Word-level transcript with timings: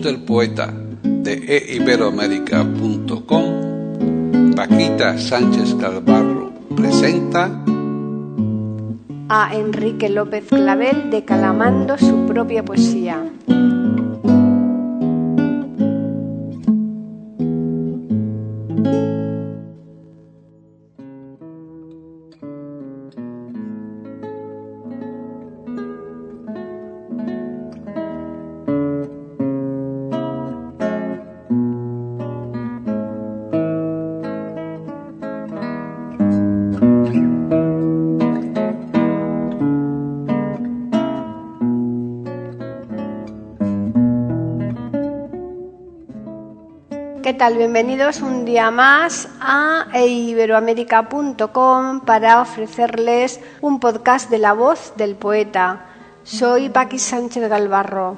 Del 0.00 0.20
poeta 0.20 0.72
de 1.02 1.74
eiberoamérica.com, 1.74 4.54
Paquita 4.54 5.18
Sánchez 5.18 5.74
Calvarro 5.74 6.52
presenta 6.74 7.62
a 9.28 9.54
Enrique 9.54 10.08
López 10.08 10.44
Clavel 10.48 11.10
declamando 11.10 11.98
su 11.98 12.24
propia 12.26 12.64
poesía. 12.64 13.22
Bienvenidos 47.50 48.20
un 48.20 48.44
día 48.44 48.70
más 48.70 49.28
a 49.40 49.88
iberoamérica.com 49.98 52.00
para 52.02 52.40
ofrecerles 52.40 53.40
un 53.60 53.80
podcast 53.80 54.30
de 54.30 54.38
la 54.38 54.52
voz 54.52 54.92
del 54.96 55.16
poeta. 55.16 55.86
Soy 56.22 56.68
Paqui 56.68 57.00
Sánchez 57.00 57.48
Galvarro. 57.48 58.16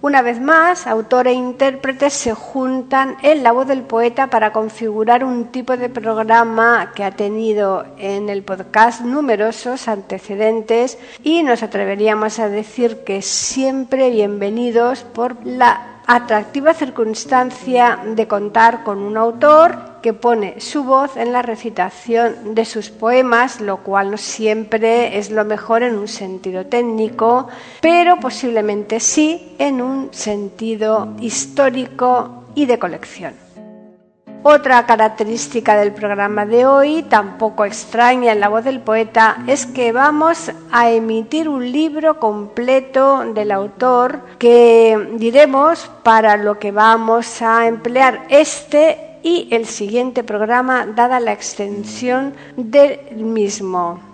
Una 0.00 0.22
vez 0.22 0.40
más, 0.40 0.86
autor 0.86 1.26
e 1.26 1.32
intérprete 1.32 2.10
se 2.10 2.34
juntan 2.34 3.16
en 3.20 3.42
la 3.42 3.50
voz 3.50 3.66
del 3.66 3.82
poeta 3.82 4.28
para 4.28 4.52
configurar 4.52 5.24
un 5.24 5.46
tipo 5.46 5.76
de 5.76 5.88
programa 5.88 6.92
que 6.94 7.02
ha 7.02 7.10
tenido 7.10 7.84
en 7.98 8.28
el 8.28 8.44
podcast 8.44 9.00
numerosos 9.00 9.88
antecedentes 9.88 10.98
y 11.24 11.42
nos 11.42 11.64
atreveríamos 11.64 12.38
a 12.38 12.48
decir 12.48 13.02
que 13.02 13.22
siempre 13.22 14.10
bienvenidos 14.10 15.02
por 15.02 15.44
la 15.44 15.99
atractiva 16.16 16.74
circunstancia 16.74 18.00
de 18.04 18.26
contar 18.26 18.82
con 18.82 18.98
un 18.98 19.16
autor 19.16 20.00
que 20.02 20.12
pone 20.12 20.60
su 20.60 20.82
voz 20.82 21.16
en 21.16 21.32
la 21.32 21.42
recitación 21.42 22.54
de 22.56 22.64
sus 22.64 22.90
poemas, 22.90 23.60
lo 23.60 23.76
cual 23.84 24.10
no 24.10 24.16
siempre 24.16 25.18
es 25.18 25.30
lo 25.30 25.44
mejor 25.44 25.84
en 25.84 25.96
un 25.96 26.08
sentido 26.08 26.66
técnico, 26.66 27.46
pero 27.80 28.18
posiblemente 28.18 28.98
sí 28.98 29.54
en 29.58 29.80
un 29.80 30.08
sentido 30.12 31.14
histórico 31.20 32.44
y 32.56 32.66
de 32.66 32.78
colección. 32.80 33.49
Otra 34.42 34.86
característica 34.86 35.76
del 35.76 35.92
programa 35.92 36.46
de 36.46 36.64
hoy, 36.64 37.02
tampoco 37.02 37.66
extraña 37.66 38.32
en 38.32 38.40
la 38.40 38.48
voz 38.48 38.64
del 38.64 38.80
poeta, 38.80 39.36
es 39.46 39.66
que 39.66 39.92
vamos 39.92 40.50
a 40.72 40.90
emitir 40.90 41.46
un 41.46 41.70
libro 41.70 42.18
completo 42.18 43.22
del 43.34 43.50
autor 43.52 44.20
que 44.38 45.14
diremos 45.18 45.90
para 46.02 46.38
lo 46.38 46.58
que 46.58 46.72
vamos 46.72 47.42
a 47.42 47.66
emplear 47.66 48.24
este 48.30 49.18
y 49.22 49.48
el 49.50 49.66
siguiente 49.66 50.24
programa, 50.24 50.86
dada 50.86 51.20
la 51.20 51.32
extensión 51.32 52.32
del 52.56 52.98
mismo. 53.16 54.09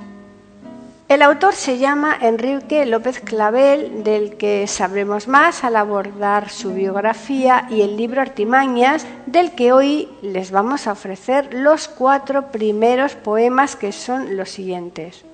El 1.09 1.23
autor 1.23 1.55
se 1.55 1.79
llama 1.79 2.19
Enrique 2.21 2.85
López 2.85 3.21
Clavel, 3.21 4.03
del 4.03 4.37
que 4.37 4.67
sabremos 4.67 5.29
más 5.29 5.63
al 5.63 5.77
abordar 5.77 6.51
su 6.51 6.75
biografía 6.75 7.69
y 7.71 7.83
el 7.83 7.97
libro 7.97 8.21
Artimañas, 8.21 9.07
del 9.27 9.53
que 9.53 9.73
hoy 9.73 10.09
les 10.21 10.51
vamos 10.51 10.89
a 10.89 10.93
ofrecer 10.93 11.55
los 11.55 11.87
cuatro 11.87 12.51
primeros 12.51 13.15
poemas 13.15 13.77
que 13.77 13.93
son 13.93 14.37
los 14.37 14.51
siguientes. 14.51 15.25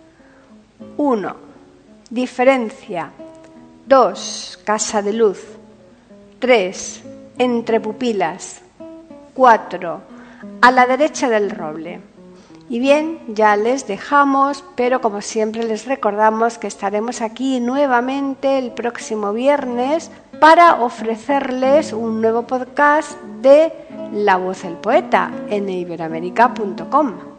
1. 0.99 1.37
Diferencia. 2.11 3.11
2. 3.87 4.61
Casa 4.65 5.01
de 5.01 5.15
luz. 5.15 5.43
3. 6.39 7.03
Entre 7.39 7.81
pupilas. 7.81 8.61
4. 9.33 10.01
A 10.61 10.71
la 10.71 10.87
derecha 10.87 11.31
del 11.31 11.51
roble. 11.51 12.12
Y 12.69 12.79
bien, 12.79 13.21
ya 13.29 13.57
les 13.57 13.87
dejamos, 13.87 14.65
pero 14.77 15.01
como 15.01 15.21
siempre 15.21 15.65
les 15.65 15.85
recordamos 15.87 16.59
que 16.59 16.67
estaremos 16.67 17.21
aquí 17.21 17.61
nuevamente 17.61 18.59
el 18.59 18.71
próximo 18.73 19.33
viernes 19.33 20.11
para 20.41 20.83
ofrecerles 20.83 21.93
un 21.93 22.21
nuevo 22.21 22.43
podcast 22.47 23.21
de 23.43 23.73
La 24.13 24.37
voz 24.37 24.63
del 24.63 24.75
poeta 24.75 25.31
en 25.49 25.69
iberamérica.com. 25.69 27.32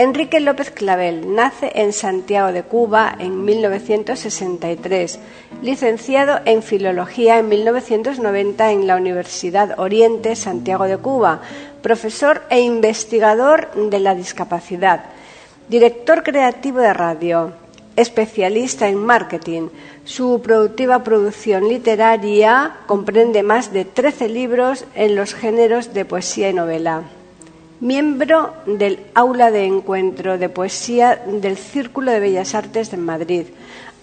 Enrique 0.00 0.38
López 0.38 0.70
Clavel 0.70 1.34
nace 1.34 1.72
en 1.74 1.92
Santiago 1.92 2.52
de 2.52 2.62
Cuba 2.62 3.16
en 3.18 3.44
1963, 3.44 5.18
licenciado 5.60 6.38
en 6.44 6.62
Filología 6.62 7.40
en 7.40 7.48
1990 7.48 8.70
en 8.70 8.86
la 8.86 8.94
Universidad 8.94 9.76
Oriente 9.80 10.36
Santiago 10.36 10.84
de 10.84 10.98
Cuba, 10.98 11.40
profesor 11.82 12.42
e 12.48 12.60
investigador 12.60 13.72
de 13.74 13.98
la 13.98 14.14
discapacidad, 14.14 15.06
director 15.68 16.22
creativo 16.22 16.78
de 16.78 16.94
radio, 16.94 17.54
especialista 17.96 18.88
en 18.88 18.98
marketing. 18.98 19.66
Su 20.04 20.40
productiva 20.40 21.02
producción 21.02 21.68
literaria 21.68 22.76
comprende 22.86 23.42
más 23.42 23.72
de 23.72 23.84
13 23.84 24.28
libros 24.28 24.84
en 24.94 25.16
los 25.16 25.34
géneros 25.34 25.92
de 25.92 26.04
poesía 26.04 26.50
y 26.50 26.54
novela 26.54 27.02
miembro 27.80 28.54
del 28.66 29.00
Aula 29.14 29.50
de 29.50 29.64
Encuentro 29.64 30.38
de 30.38 30.48
Poesía 30.48 31.22
del 31.26 31.56
Círculo 31.56 32.10
de 32.10 32.20
Bellas 32.20 32.54
Artes 32.54 32.90
de 32.90 32.96
Madrid. 32.96 33.46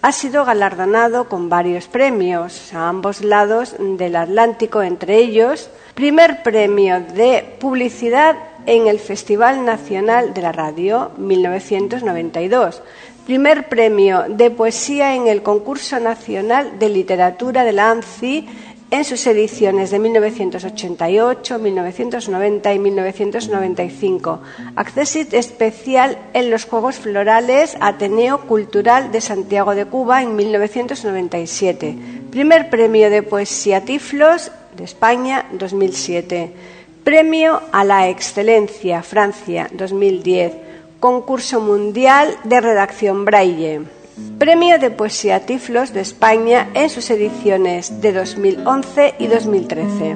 Ha 0.01 0.11
sido 0.11 0.45
galardonado 0.45 1.27
con 1.27 1.49
varios 1.49 1.87
premios 1.87 2.73
a 2.73 2.87
ambos 2.87 3.21
lados 3.21 3.75
del 3.79 4.15
Atlántico, 4.15 4.81
entre 4.81 5.17
ellos 5.17 5.69
primer 5.93 6.43
premio 6.43 7.01
de 7.01 7.55
publicidad 7.59 8.35
en 8.65 8.87
el 8.87 8.99
Festival 8.99 9.65
Nacional 9.65 10.33
de 10.33 10.41
la 10.41 10.51
Radio 10.51 11.11
1992, 11.17 12.81
primer 13.25 13.67
premio 13.67 14.25
de 14.29 14.51
poesía 14.51 15.15
en 15.15 15.27
el 15.27 15.41
Concurso 15.41 15.99
Nacional 15.99 16.79
de 16.79 16.89
Literatura 16.89 17.63
de 17.63 17.73
la 17.73 17.91
ANCI 17.91 18.47
en 18.95 19.03
sus 19.03 19.27
ediciones 19.27 19.91
de 19.91 19.99
1988, 19.99 21.59
1990 21.59 22.73
y 22.73 22.79
1995. 22.79 24.39
Accesit 24.77 25.33
especial 25.33 26.17
en 26.33 26.49
los 26.49 26.63
Juegos 26.63 26.95
Florales 26.95 27.75
Ateneo 27.81 28.47
Cultural 28.47 29.11
de 29.11 29.19
Santiago 29.19 29.75
de 29.75 29.85
Cuba 29.85 30.23
en 30.23 30.37
1997. 30.37 31.97
Primer 32.31 32.69
premio 32.69 33.09
de 33.09 33.21
poesía 33.21 33.81
Tiflos 33.81 34.51
de 34.77 34.85
España 34.85 35.45
2007. 35.51 36.53
Premio 37.03 37.61
a 37.73 37.83
la 37.83 38.07
Excelencia 38.07 39.03
Francia 39.03 39.69
2010, 39.73 40.53
Concurso 41.01 41.59
Mundial 41.59 42.37
de 42.45 42.61
Redacción 42.61 43.25
Braille. 43.25 43.81
Premio 44.37 44.77
de 44.79 44.91
Poesía 44.91 45.45
Tiflos 45.45 45.93
de 45.93 46.01
España 46.01 46.69
en 46.73 46.89
sus 46.89 47.09
ediciones 47.09 48.01
de 48.01 48.11
2011 48.13 49.15
y 49.19 49.27
2013. 49.27 50.15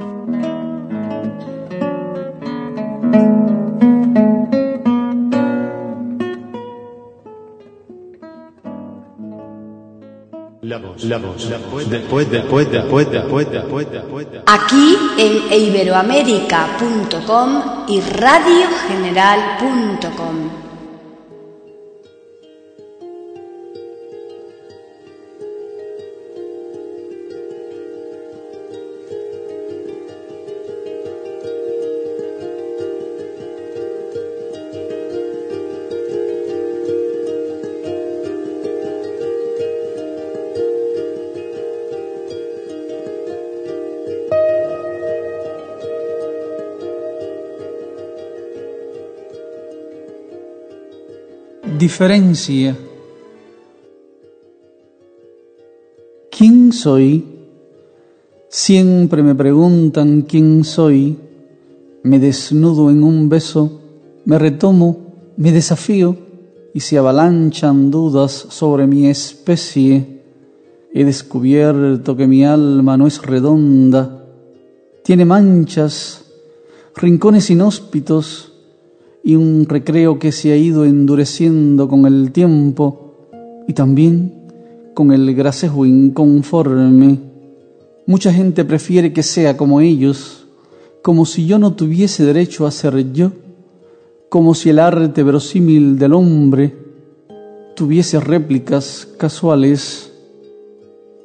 Aquí 14.45 14.97
en 15.17 15.51
iberoamérica.com 15.51 17.63
y 17.87 18.01
radiogeneral.com. 18.01 20.68
¿Quién 56.29 56.71
soy? 56.71 57.25
Siempre 58.47 59.23
me 59.23 59.35
preguntan 59.35 60.21
quién 60.21 60.63
soy. 60.63 61.17
Me 62.03 62.19
desnudo 62.19 62.89
en 62.89 63.03
un 63.03 63.27
beso, 63.27 63.81
me 64.25 64.39
retomo, 64.39 65.33
me 65.37 65.51
desafío 65.51 66.15
y 66.73 66.79
se 66.79 66.97
avalanchan 66.97 67.91
dudas 67.91 68.31
sobre 68.31 68.87
mi 68.87 69.07
especie. 69.07 70.21
He 70.93 71.03
descubierto 71.03 72.15
que 72.15 72.27
mi 72.27 72.45
alma 72.45 72.97
no 72.97 73.05
es 73.05 73.21
redonda, 73.21 74.25
tiene 75.03 75.25
manchas, 75.25 76.25
rincones 76.95 77.49
inhóspitos, 77.49 78.48
y 79.23 79.35
un 79.35 79.65
recreo 79.67 80.19
que 80.19 80.31
se 80.31 80.51
ha 80.51 80.57
ido 80.57 80.85
endureciendo 80.85 81.87
con 81.87 82.05
el 82.05 82.31
tiempo 82.31 83.29
y 83.67 83.73
también 83.73 84.33
con 84.93 85.11
el 85.11 85.33
gracejo 85.35 85.85
inconforme. 85.85 87.19
Mucha 88.05 88.33
gente 88.33 88.65
prefiere 88.65 89.13
que 89.13 89.23
sea 89.23 89.55
como 89.55 89.81
ellos, 89.81 90.47
como 91.01 91.25
si 91.25 91.45
yo 91.45 91.59
no 91.59 91.75
tuviese 91.75 92.25
derecho 92.25 92.65
a 92.65 92.71
ser 92.71 93.13
yo, 93.13 93.31
como 94.29 94.55
si 94.55 94.69
el 94.69 94.79
arte 94.79 95.23
verosímil 95.23 95.97
del 95.97 96.13
hombre 96.13 96.75
tuviese 97.75 98.19
réplicas 98.19 99.07
casuales. 99.17 100.11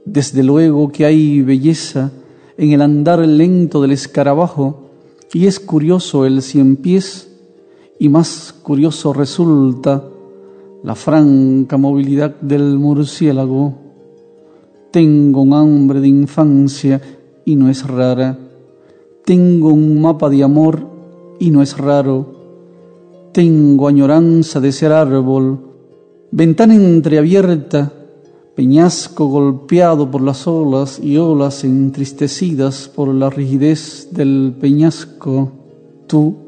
Desde 0.05 0.43
luego 0.43 0.93
que 0.93 1.07
hay 1.07 1.41
belleza 1.43 2.13
en 2.57 2.73
el 2.73 2.83
andar 2.83 3.21
lento 3.21 3.81
del 3.81 3.93
escarabajo 3.93 4.91
y 5.33 5.47
es 5.47 5.59
curioso 5.59 6.27
el 6.27 6.43
cien 6.43 6.77
pies 6.77 7.34
y 7.99 8.09
más 8.09 8.55
curioso 8.63 9.13
resulta 9.13 10.05
la 10.83 10.95
franca 10.95 11.77
movilidad 11.77 12.37
del 12.41 12.79
murciélago. 12.79 13.75
Tengo 14.91 15.43
un 15.43 15.55
hambre 15.55 16.01
de 16.01 16.09
infancia 16.09 17.01
y 17.45 17.57
no 17.57 17.69
es 17.69 17.87
rara. 17.87 18.39
Tengo 19.25 19.73
un 19.73 20.01
mapa 20.01 20.29
de 20.29 20.43
amor 20.43 20.87
y 21.39 21.51
no 21.51 21.63
es 21.63 21.79
raro. 21.79 22.27
Tengo 23.33 23.89
añoranza 23.89 24.61
de 24.61 24.71
ser 24.71 24.93
árbol, 24.93 25.59
ventana 26.31 26.75
entreabierta, 26.75 27.93
peñasco 28.55 29.27
golpeado 29.27 30.11
por 30.11 30.21
las 30.21 30.47
olas 30.47 31.01
y 31.03 31.17
olas 31.17 31.65
entristecidas 31.65 32.89
por 32.89 33.09
la 33.13 33.31
rigidez 33.31 34.09
del 34.13 34.55
peñasco. 34.61 35.51
Tú, 36.07 36.44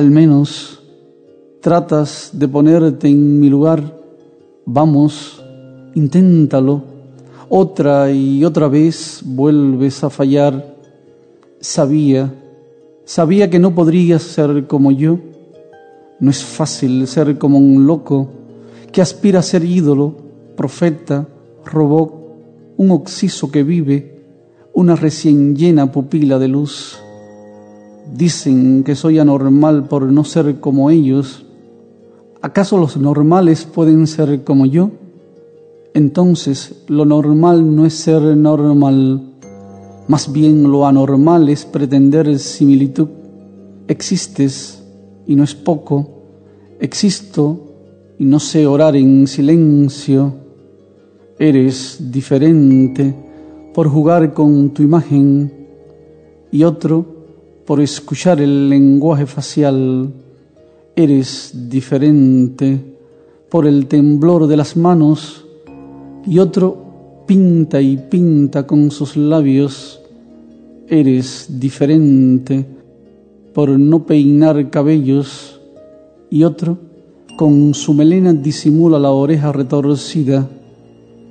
al 0.00 0.10
menos 0.10 0.80
tratas 1.60 2.30
de 2.32 2.48
ponerte 2.48 3.06
en 3.06 3.38
mi 3.38 3.50
lugar, 3.50 3.82
vamos, 4.64 5.44
inténtalo. 5.94 6.82
Otra 7.50 8.10
y 8.10 8.42
otra 8.42 8.68
vez 8.68 9.20
vuelves 9.22 10.02
a 10.02 10.08
fallar. 10.08 10.74
Sabía, 11.60 12.32
sabía 13.04 13.50
que 13.50 13.58
no 13.58 13.74
podrías 13.74 14.22
ser 14.22 14.66
como 14.66 14.90
yo. 14.90 15.18
No 16.18 16.30
es 16.30 16.42
fácil 16.42 17.06
ser 17.06 17.36
como 17.36 17.58
un 17.58 17.86
loco 17.86 18.30
que 18.92 19.02
aspira 19.02 19.40
a 19.40 19.42
ser 19.42 19.64
ídolo, 19.64 20.16
profeta, 20.56 21.28
robot, 21.66 22.14
un 22.78 22.90
oxiso 22.90 23.50
que 23.50 23.62
vive, 23.62 24.22
una 24.72 24.96
recién 24.96 25.54
llena 25.54 25.92
pupila 25.92 26.38
de 26.38 26.48
luz. 26.48 26.98
Dicen 28.12 28.82
que 28.82 28.96
soy 28.96 29.18
anormal 29.18 29.86
por 29.86 30.10
no 30.10 30.24
ser 30.24 30.58
como 30.60 30.90
ellos. 30.90 31.44
¿Acaso 32.42 32.78
los 32.78 32.96
normales 32.96 33.64
pueden 33.64 34.06
ser 34.06 34.42
como 34.42 34.66
yo? 34.66 34.90
Entonces 35.94 36.84
lo 36.88 37.04
normal 37.04 37.74
no 37.74 37.84
es 37.84 37.94
ser 37.94 38.22
normal, 38.36 39.22
más 40.08 40.32
bien 40.32 40.70
lo 40.70 40.86
anormal 40.86 41.48
es 41.48 41.64
pretender 41.64 42.38
similitud. 42.38 43.08
Existes 43.88 44.84
y 45.26 45.34
no 45.34 45.44
es 45.44 45.54
poco, 45.54 46.08
existo 46.78 47.66
y 48.18 48.24
no 48.24 48.38
sé 48.40 48.66
orar 48.66 48.96
en 48.96 49.26
silencio. 49.26 50.34
Eres 51.38 52.10
diferente 52.10 53.14
por 53.74 53.88
jugar 53.88 54.32
con 54.32 54.70
tu 54.70 54.82
imagen 54.82 55.52
y 56.52 56.64
otro 56.64 57.19
por 57.70 57.80
escuchar 57.80 58.40
el 58.40 58.68
lenguaje 58.68 59.26
facial. 59.26 60.12
Eres 60.96 61.52
diferente 61.68 62.80
por 63.48 63.64
el 63.64 63.86
temblor 63.86 64.48
de 64.48 64.56
las 64.56 64.76
manos 64.76 65.46
y 66.26 66.40
otro 66.40 67.22
pinta 67.28 67.80
y 67.80 67.96
pinta 67.96 68.66
con 68.66 68.90
sus 68.90 69.16
labios. 69.16 70.00
Eres 70.88 71.46
diferente 71.60 72.66
por 73.54 73.68
no 73.68 74.04
peinar 74.04 74.68
cabellos 74.68 75.60
y 76.28 76.42
otro 76.42 76.76
con 77.36 77.72
su 77.74 77.94
melena 77.94 78.32
disimula 78.32 78.98
la 78.98 79.12
oreja 79.12 79.52
retorcida. 79.52 80.50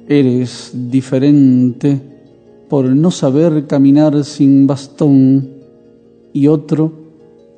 Eres 0.08 0.72
diferente 0.74 2.00
por 2.70 2.86
no 2.86 3.12
saber 3.12 3.68
caminar 3.68 4.24
sin 4.24 4.66
bastón 4.66 5.59
y 6.34 6.48
otro 6.48 6.92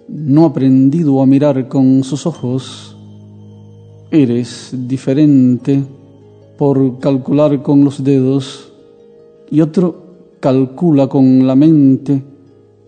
no 0.08 0.46
aprendido 0.46 1.22
a 1.22 1.26
mirar 1.26 1.68
con 1.68 2.04
sus 2.04 2.26
ojos. 2.26 2.96
Eres 4.10 4.74
diferente 4.74 5.84
por 6.58 7.00
calcular 7.00 7.62
con 7.62 7.84
los 7.84 8.04
dedos 8.04 8.74
y 9.50 9.62
otro 9.62 10.12
calcula 10.40 11.08
con 11.08 11.48
la 11.48 11.56
mente 11.56 12.22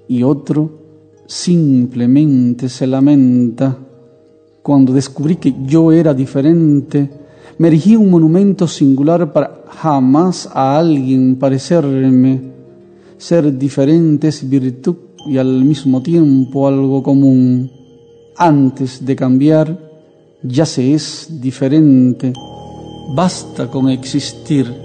y 0.07 0.23
otro 0.23 0.69
simplemente 1.25 2.67
se 2.67 2.87
lamenta. 2.87 3.77
Cuando 4.61 4.93
descubrí 4.93 5.37
que 5.37 5.53
yo 5.65 5.91
era 5.91 6.13
diferente, 6.13 7.09
me 7.57 7.67
erigí 7.67 7.95
un 7.95 8.09
monumento 8.09 8.67
singular 8.67 9.31
para 9.31 9.63
jamás 9.69 10.49
a 10.51 10.77
alguien 10.77 11.35
parecerme. 11.35 12.41
Ser 13.17 13.57
diferente 13.57 14.29
es 14.29 14.49
virtud 14.49 14.95
y 15.25 15.37
al 15.37 15.63
mismo 15.63 16.01
tiempo 16.01 16.67
algo 16.67 17.01
común. 17.01 17.71
Antes 18.35 19.05
de 19.05 19.15
cambiar, 19.15 19.77
ya 20.41 20.65
se 20.65 20.93
es 20.93 21.27
diferente. 21.41 22.33
Basta 23.15 23.67
con 23.67 23.89
existir. 23.89 24.82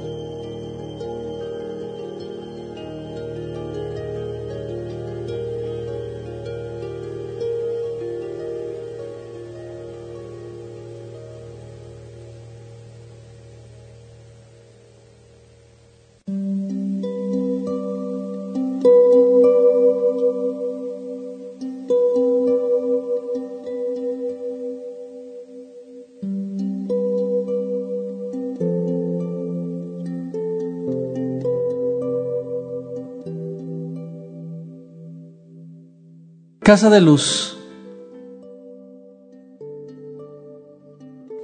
Casa 36.69 36.91
de 36.91 37.01
luz. 37.01 37.57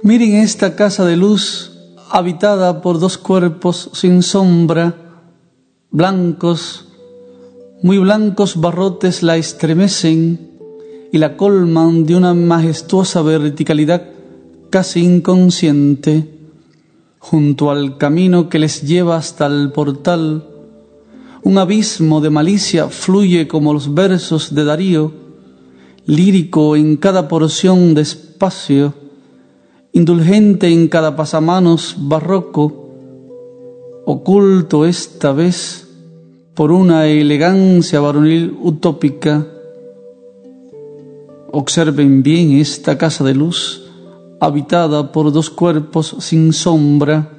Miren 0.03 0.35
esta 0.35 0.75
casa 0.75 1.03
de 1.03 1.17
luz 1.17 1.79
habitada 2.11 2.83
por 2.83 2.99
dos 2.99 3.17
cuerpos 3.17 3.89
sin 3.93 4.21
sombra, 4.21 4.93
blancos, 5.89 6.89
muy 7.81 7.97
blancos 7.97 8.61
barrotes 8.61 9.23
la 9.23 9.35
estremecen 9.35 10.59
y 11.11 11.17
la 11.17 11.37
colman 11.37 12.05
de 12.05 12.17
una 12.17 12.35
majestuosa 12.35 13.23
verticalidad 13.23 14.03
casi 14.69 15.03
inconsciente. 15.03 16.37
Junto 17.17 17.71
al 17.71 17.97
camino 17.97 18.47
que 18.47 18.59
les 18.59 18.83
lleva 18.83 19.17
hasta 19.17 19.47
el 19.47 19.71
portal, 19.71 20.47
un 21.45 21.59
abismo 21.59 22.21
de 22.21 22.31
malicia 22.31 22.89
fluye 22.89 23.47
como 23.47 23.71
los 23.71 23.93
versos 23.93 24.55
de 24.55 24.65
Darío, 24.65 25.13
lírico 26.07 26.75
en 26.75 26.97
cada 26.97 27.27
porción 27.27 27.93
de 27.93 28.01
espacio 28.01 28.93
indulgente 29.93 30.67
en 30.67 30.89
cada 30.89 31.15
pasamanos 31.15 31.95
barroco, 31.97 32.89
oculto 34.05 34.85
esta 34.85 35.31
vez 35.31 35.87
por 36.55 36.71
una 36.71 37.05
elegancia 37.05 38.01
varonil 38.01 38.57
utópica. 38.61 39.47
Observen 41.51 42.23
bien 42.23 42.53
esta 42.53 42.97
casa 42.97 43.23
de 43.23 43.35
luz, 43.35 43.85
habitada 44.41 45.13
por 45.13 45.31
dos 45.31 45.51
cuerpos 45.51 46.15
sin 46.19 46.51
sombra. 46.51 47.31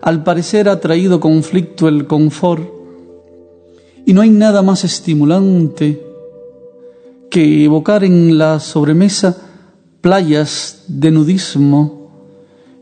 Al 0.00 0.22
parecer 0.22 0.68
ha 0.68 0.80
traído 0.80 1.18
conflicto 1.18 1.88
el 1.88 2.06
confort, 2.06 2.79
y 4.06 4.12
no 4.12 4.20
hay 4.22 4.30
nada 4.30 4.62
más 4.62 4.84
estimulante 4.84 6.02
que 7.30 7.64
evocar 7.64 8.04
en 8.04 8.38
la 8.38 8.60
sobremesa 8.60 9.36
playas 10.00 10.84
de 10.88 11.10
nudismo 11.10 12.00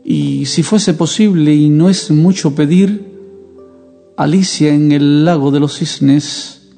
y, 0.03 0.45
si 0.45 0.63
fuese 0.63 0.93
posible 0.93 1.53
y 1.53 1.69
no 1.69 1.89
es 1.89 2.09
mucho 2.11 2.55
pedir, 2.55 3.09
Alicia 4.17 4.73
en 4.73 4.91
el 4.91 5.23
lago 5.23 5.49
de 5.49 5.61
los 5.61 5.77
cisnes. 5.77 6.73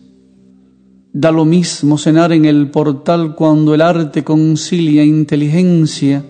Da 1.11 1.31
lo 1.31 1.43
mismo 1.43 1.97
cenar 1.97 2.31
en 2.33 2.45
el 2.45 2.69
portal 2.69 3.35
cuando 3.35 3.73
el 3.73 3.81
arte 3.81 4.23
concilia 4.23 5.03
inteligencia 5.03 6.23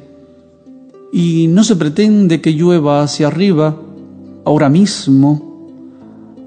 y 1.12 1.48
no 1.48 1.64
se 1.64 1.76
pretende 1.76 2.40
que 2.40 2.54
llueva 2.54 3.04
hacia 3.04 3.28
arriba 3.28 3.78
ahora 4.46 4.70
mismo. 4.70 5.51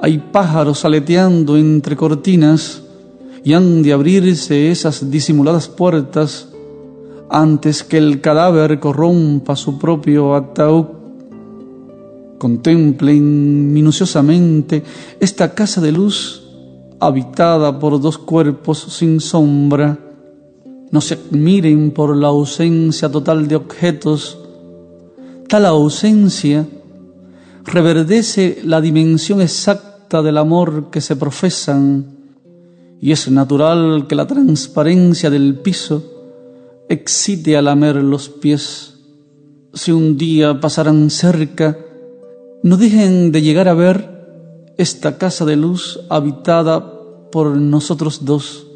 Hay 0.04 0.18
pájaros 0.18 0.84
aleteando 0.84 1.56
entre 1.56 1.96
cortinas 1.96 2.82
y 3.42 3.54
han 3.54 3.82
de 3.82 3.94
abrirse 3.94 4.70
esas 4.70 5.10
disimuladas 5.10 5.68
puertas 5.68 6.46
antes 7.30 7.82
que 7.82 7.96
el 7.96 8.20
cadáver 8.20 8.78
corrompa 8.80 9.56
su 9.56 9.78
propio 9.78 10.34
ataúd. 10.34 10.84
Contemplen 12.36 13.72
minuciosamente 13.72 14.82
esta 15.20 15.54
casa 15.54 15.80
de 15.80 15.92
luz 15.92 16.42
habitada 17.00 17.78
por 17.78 17.98
dos 17.98 18.18
cuerpos 18.18 18.80
sin 18.80 19.20
sombra. 19.20 19.98
No 20.90 21.00
se 21.00 21.14
admiren 21.14 21.92
por 21.92 22.14
la 22.14 22.28
ausencia 22.28 23.10
total 23.10 23.48
de 23.48 23.56
objetos. 23.56 24.38
Tal 25.48 25.64
ausencia 25.64 26.66
reverdece 27.64 28.60
la 28.64 28.82
dimensión 28.82 29.40
exacta 29.40 29.93
del 30.22 30.38
amor 30.38 30.90
que 30.90 31.00
se 31.00 31.16
profesan 31.16 32.14
y 33.00 33.12
es 33.12 33.30
natural 33.30 34.06
que 34.08 34.14
la 34.14 34.26
transparencia 34.26 35.30
del 35.30 35.58
piso 35.60 36.02
excite 36.88 37.56
a 37.56 37.62
lamer 37.62 37.96
los 37.96 38.28
pies. 38.28 38.94
Si 39.72 39.92
un 39.92 40.16
día 40.16 40.60
pasaran 40.60 41.10
cerca, 41.10 41.78
no 42.62 42.76
dejen 42.76 43.32
de 43.32 43.42
llegar 43.42 43.68
a 43.68 43.74
ver 43.74 44.72
esta 44.78 45.18
casa 45.18 45.44
de 45.44 45.56
luz 45.56 46.00
habitada 46.08 47.30
por 47.30 47.56
nosotros 47.56 48.24
dos, 48.24 48.66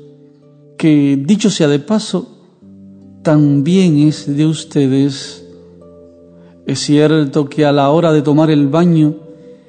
que, 0.76 1.16
dicho 1.24 1.50
sea 1.50 1.68
de 1.68 1.78
paso, 1.78 2.28
también 3.22 3.98
es 3.98 4.36
de 4.36 4.46
ustedes. 4.46 5.44
Es 6.66 6.80
cierto 6.80 7.48
que 7.48 7.64
a 7.64 7.72
la 7.72 7.90
hora 7.90 8.12
de 8.12 8.22
tomar 8.22 8.50
el 8.50 8.68
baño, 8.68 9.16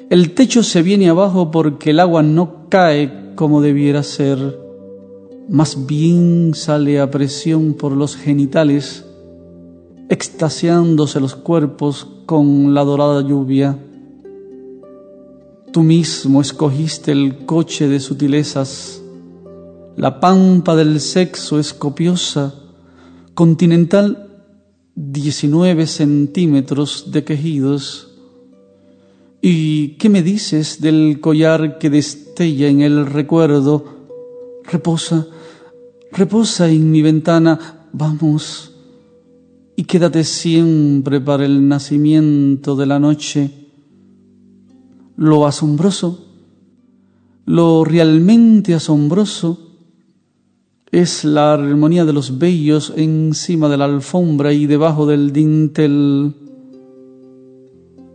el 0.10 0.34
techo 0.34 0.64
se 0.64 0.82
viene 0.82 1.10
abajo 1.10 1.52
porque 1.52 1.92
el 1.92 2.00
agua 2.00 2.24
no 2.24 2.68
cae 2.70 3.34
como 3.36 3.62
debiera 3.62 4.04
ser 4.04 4.58
más 5.50 5.88
bien 5.88 6.52
sale 6.54 7.00
a 7.00 7.10
presión 7.10 7.74
por 7.74 7.92
los 7.92 8.16
genitales, 8.16 9.06
extasiándose 10.10 11.20
los 11.20 11.36
cuerpos 11.36 12.08
con 12.28 12.76
la 12.76 12.84
dorada 12.84 13.22
lluvia. 13.22 13.80
Tú 15.72 15.82
mismo 15.82 16.42
escogiste 16.42 17.12
el 17.12 17.46
coche 17.48 17.88
de 17.88 18.00
sutilezas, 18.00 19.02
la 19.96 20.20
pampa 20.20 20.76
del 20.76 21.00
sexo 21.00 21.60
es 21.60 21.74
copiosa, 21.74 22.54
continental 23.34 24.30
19 24.96 25.88
centímetros 25.88 27.12
de 27.12 27.24
quejidos. 27.24 28.09
¿Y 29.42 29.90
qué 29.98 30.10
me 30.10 30.22
dices 30.22 30.82
del 30.82 31.20
collar 31.22 31.78
que 31.78 31.90
destella 31.90 32.68
en 32.68 32.82
el 32.82 33.06
recuerdo? 33.06 33.86
Reposa 34.66 35.28
Reposa 36.12 36.70
en 36.70 36.90
mi 36.90 37.04
ventana, 37.04 37.88
vamos, 37.94 38.74
y 39.76 39.84
quédate 39.84 40.24
siempre 40.24 41.22
para 41.22 41.46
el 41.46 41.68
nacimiento 41.68 42.76
de 42.76 42.86
la 42.88 43.00
noche. 43.00 43.52
Lo 45.18 45.46
asombroso, 45.46 46.26
lo 47.46 47.86
realmente 47.86 48.74
asombroso, 48.74 49.68
es 50.92 51.24
la 51.24 51.54
armonía 51.54 52.06
de 52.06 52.14
los 52.14 52.40
bellos 52.40 52.92
encima 52.96 53.70
de 53.70 53.78
la 53.78 53.86
alfombra 53.86 54.52
y 54.52 54.66
debajo 54.66 55.06
del 55.06 55.32
dintel. 55.32 56.34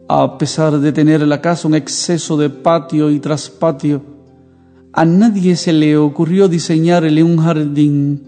A 0.07 0.37
pesar 0.37 0.79
de 0.81 0.93
tener 0.93 1.23
la 1.23 1.41
casa 1.41 1.67
un 1.67 1.75
exceso 1.75 2.37
de 2.37 2.51
patio 2.51 3.11
y 3.11 3.21
traspatio, 3.21 4.03
a 4.93 5.05
nadie 5.05 5.57
se 5.57 5.73
le 5.73 5.97
ocurrió 5.97 6.47
diseñarle 6.47 7.23
un 7.23 7.39
jardín. 7.39 8.23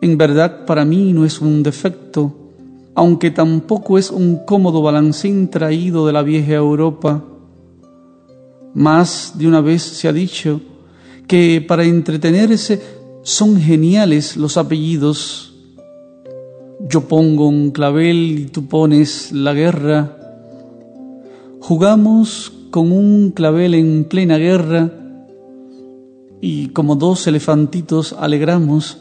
En 0.00 0.16
verdad 0.16 0.64
para 0.64 0.84
mí 0.84 1.12
no 1.12 1.24
es 1.24 1.40
un 1.40 1.62
defecto, 1.62 2.32
aunque 2.94 3.30
tampoco 3.30 3.98
es 3.98 4.10
un 4.10 4.44
cómodo 4.46 4.80
balancín 4.80 5.48
traído 5.48 6.06
de 6.06 6.12
la 6.12 6.22
vieja 6.22 6.54
Europa. 6.54 7.24
Más 8.72 9.32
de 9.36 9.48
una 9.48 9.60
vez 9.60 9.82
se 9.82 10.06
ha 10.06 10.12
dicho 10.12 10.60
que 11.26 11.64
para 11.66 11.84
entretenerse 11.84 12.80
son 13.22 13.60
geniales 13.60 14.36
los 14.36 14.56
apellidos. 14.56 15.52
Yo 16.88 17.08
pongo 17.08 17.48
un 17.48 17.72
clavel 17.72 18.38
y 18.38 18.44
tú 18.46 18.66
pones 18.66 19.32
la 19.32 19.52
guerra. 19.52 20.15
Jugamos 21.68 22.52
con 22.70 22.92
un 22.92 23.32
clavel 23.32 23.74
en 23.74 24.04
plena 24.04 24.36
guerra 24.36 24.88
y 26.40 26.68
como 26.68 26.94
dos 26.94 27.26
elefantitos 27.26 28.12
alegramos, 28.12 28.98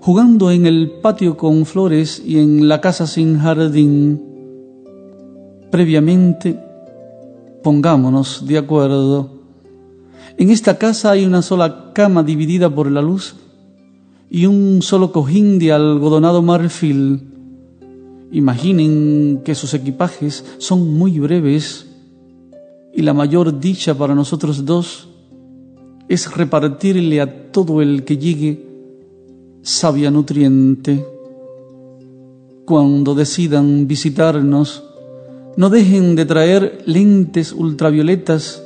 jugando 0.00 0.50
en 0.50 0.66
el 0.66 0.90
patio 1.00 1.36
con 1.36 1.64
flores 1.64 2.20
y 2.26 2.40
en 2.40 2.66
la 2.66 2.80
casa 2.80 3.06
sin 3.06 3.38
jardín. 3.38 4.20
Previamente, 5.70 6.58
pongámonos 7.62 8.44
de 8.48 8.58
acuerdo. 8.58 9.30
En 10.38 10.50
esta 10.50 10.76
casa 10.76 11.12
hay 11.12 11.24
una 11.24 11.40
sola 11.40 11.92
cama 11.92 12.24
dividida 12.24 12.68
por 12.68 12.90
la 12.90 13.00
luz 13.00 13.36
y 14.28 14.46
un 14.46 14.82
solo 14.82 15.12
cojín 15.12 15.60
de 15.60 15.70
algodonado 15.70 16.42
marfil. 16.42 17.22
Imaginen 18.32 19.42
que 19.44 19.54
sus 19.54 19.72
equipajes 19.72 20.44
son 20.58 20.98
muy 20.98 21.20
breves 21.20 21.87
y 22.98 23.02
la 23.02 23.14
mayor 23.14 23.60
dicha 23.60 23.94
para 23.94 24.12
nosotros 24.12 24.64
dos 24.64 25.08
es 26.08 26.34
repartirle 26.34 27.20
a 27.20 27.52
todo 27.52 27.80
el 27.80 28.02
que 28.02 28.18
llegue 28.18 28.66
sabia 29.62 30.10
nutriente. 30.10 31.06
Cuando 32.66 33.14
decidan 33.14 33.86
visitarnos, 33.86 34.82
no 35.56 35.70
dejen 35.70 36.16
de 36.16 36.26
traer 36.26 36.82
lentes 36.86 37.52
ultravioletas, 37.52 38.64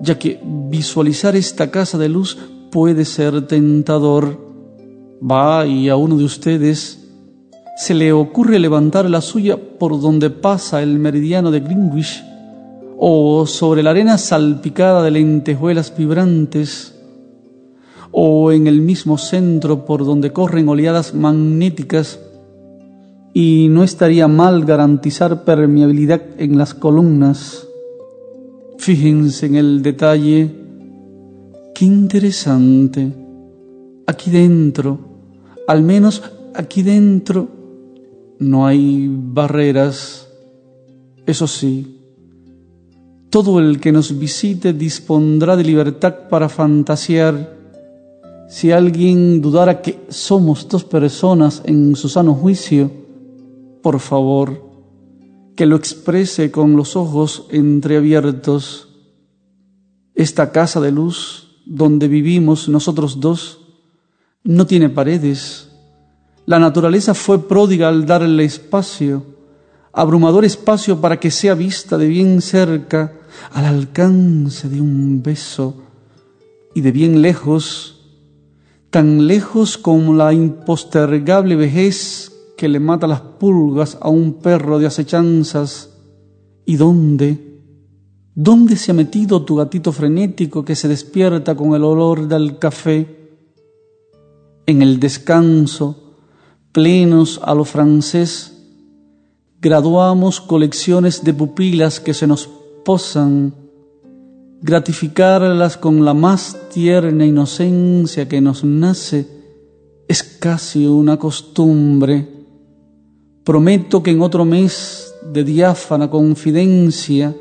ya 0.00 0.18
que 0.18 0.40
visualizar 0.70 1.36
esta 1.36 1.70
casa 1.70 1.98
de 1.98 2.08
luz 2.08 2.38
puede 2.70 3.04
ser 3.04 3.46
tentador. 3.46 4.40
Va 5.20 5.66
y 5.66 5.90
a 5.90 5.96
uno 5.96 6.16
de 6.16 6.24
ustedes 6.24 7.06
se 7.76 7.92
le 7.92 8.14
ocurre 8.14 8.58
levantar 8.58 9.10
la 9.10 9.20
suya 9.20 9.58
por 9.78 10.00
donde 10.00 10.30
pasa 10.30 10.82
el 10.82 10.98
meridiano 10.98 11.50
de 11.50 11.60
Greenwich 11.60 12.24
o 12.98 13.46
sobre 13.46 13.84
la 13.84 13.90
arena 13.90 14.18
salpicada 14.18 15.02
de 15.04 15.12
lentejuelas 15.12 15.96
vibrantes, 15.96 16.96
o 18.10 18.50
en 18.50 18.66
el 18.66 18.80
mismo 18.80 19.18
centro 19.18 19.84
por 19.84 20.04
donde 20.04 20.32
corren 20.32 20.68
oleadas 20.68 21.14
magnéticas 21.14 22.18
y 23.32 23.68
no 23.70 23.84
estaría 23.84 24.26
mal 24.26 24.64
garantizar 24.64 25.44
permeabilidad 25.44 26.22
en 26.38 26.58
las 26.58 26.74
columnas. 26.74 27.68
Fíjense 28.78 29.46
en 29.46 29.54
el 29.54 29.82
detalle. 29.82 30.50
Qué 31.74 31.84
interesante. 31.84 33.12
Aquí 34.06 34.30
dentro, 34.30 34.98
al 35.68 35.82
menos 35.82 36.22
aquí 36.54 36.82
dentro, 36.82 37.46
no 38.40 38.66
hay 38.66 39.08
barreras. 39.08 40.28
Eso 41.26 41.46
sí, 41.46 41.97
todo 43.30 43.58
el 43.58 43.80
que 43.80 43.92
nos 43.92 44.18
visite 44.18 44.72
dispondrá 44.72 45.56
de 45.56 45.64
libertad 45.64 46.28
para 46.30 46.48
fantasear. 46.48 47.56
Si 48.48 48.72
alguien 48.72 49.42
dudara 49.42 49.82
que 49.82 50.00
somos 50.08 50.68
dos 50.68 50.84
personas 50.84 51.62
en 51.66 51.94
su 51.96 52.08
sano 52.08 52.34
juicio, 52.34 52.90
por 53.82 54.00
favor, 54.00 54.68
que 55.54 55.66
lo 55.66 55.76
exprese 55.76 56.50
con 56.50 56.76
los 56.76 56.96
ojos 56.96 57.46
entreabiertos. 57.50 58.88
Esta 60.14 60.52
casa 60.52 60.80
de 60.80 60.92
luz 60.92 61.62
donde 61.66 62.08
vivimos 62.08 62.68
nosotros 62.68 63.20
dos 63.20 63.60
no 64.44 64.66
tiene 64.66 64.88
paredes. 64.88 65.68
La 66.46 66.58
naturaleza 66.58 67.12
fue 67.12 67.46
pródiga 67.46 67.88
al 67.88 68.06
darle 68.06 68.44
espacio, 68.44 69.37
abrumador 70.00 70.44
espacio 70.44 71.00
para 71.00 71.18
que 71.18 71.32
sea 71.32 71.54
vista 71.54 71.98
de 71.98 72.06
bien 72.06 72.40
cerca, 72.40 73.14
al 73.52 73.64
alcance 73.64 74.68
de 74.68 74.80
un 74.80 75.22
beso, 75.24 75.74
y 76.72 76.82
de 76.82 76.92
bien 76.92 77.20
lejos, 77.20 78.06
tan 78.90 79.26
lejos 79.26 79.76
como 79.76 80.14
la 80.14 80.32
impostergable 80.32 81.56
vejez 81.56 82.32
que 82.56 82.68
le 82.68 82.78
mata 82.78 83.08
las 83.08 83.20
pulgas 83.20 83.98
a 84.00 84.08
un 84.08 84.34
perro 84.34 84.78
de 84.78 84.86
acechanzas. 84.86 85.90
¿Y 86.64 86.76
dónde? 86.76 87.62
¿Dónde 88.36 88.76
se 88.76 88.92
ha 88.92 88.94
metido 88.94 89.42
tu 89.42 89.56
gatito 89.56 89.90
frenético 89.90 90.64
que 90.64 90.76
se 90.76 90.86
despierta 90.86 91.56
con 91.56 91.74
el 91.74 91.82
olor 91.82 92.28
del 92.28 92.60
café? 92.60 93.32
En 94.64 94.80
el 94.80 95.00
descanso, 95.00 96.14
plenos 96.70 97.40
a 97.42 97.52
lo 97.54 97.64
francés, 97.64 98.57
graduamos 99.60 100.40
colecciones 100.40 101.24
de 101.24 101.34
pupilas 101.34 102.00
que 102.00 102.14
se 102.14 102.26
nos 102.26 102.48
posan, 102.84 103.54
gratificarlas 104.60 105.76
con 105.76 106.04
la 106.04 106.14
más 106.14 106.56
tierna 106.72 107.26
inocencia 107.26 108.28
que 108.28 108.40
nos 108.40 108.64
nace 108.64 109.26
es 110.08 110.22
casi 110.22 110.86
una 110.86 111.18
costumbre. 111.18 112.26
Prometo 113.44 114.02
que 114.02 114.10
en 114.10 114.22
otro 114.22 114.44
mes 114.44 115.14
de 115.32 115.44
diáfana 115.44 116.08
confidencia 116.08 117.34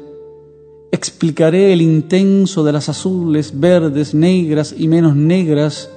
explicaré 0.91 1.73
el 1.73 1.81
intenso 1.81 2.63
de 2.63 2.73
las 2.73 2.89
azules, 2.89 3.57
verdes, 3.57 4.13
negras 4.13 4.73
y 4.77 4.87
menos 4.87 5.15
negras, 5.15 5.89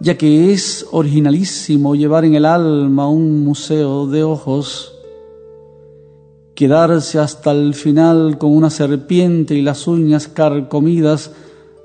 ya 0.00 0.16
que 0.16 0.52
es 0.52 0.86
originalísimo 0.90 1.94
llevar 1.94 2.24
en 2.24 2.34
el 2.34 2.44
alma 2.44 3.08
un 3.08 3.44
museo 3.44 4.06
de 4.06 4.22
ojos. 4.22 4.95
Quedarse 6.56 7.20
hasta 7.20 7.52
el 7.52 7.74
final 7.74 8.36
con 8.38 8.50
una 8.50 8.70
serpiente 8.70 9.54
y 9.54 9.62
las 9.62 9.86
uñas 9.86 10.26
carcomidas 10.26 11.30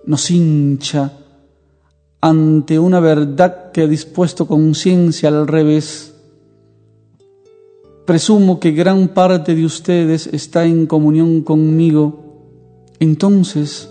nos 0.07 0.31
hincha 0.31 1.13
ante 2.21 2.79
una 2.79 2.99
verdad 2.99 3.71
que 3.71 3.81
ha 3.81 3.87
dispuesto 3.87 4.47
conciencia 4.47 5.29
al 5.29 5.47
revés 5.47 6.11
Presumo 8.05 8.59
que 8.59 8.71
gran 8.71 9.09
parte 9.09 9.55
de 9.55 9.63
ustedes 9.63 10.27
está 10.27 10.65
en 10.65 10.87
comunión 10.87 11.43
conmigo. 11.43 12.19
Entonces, 12.99 13.89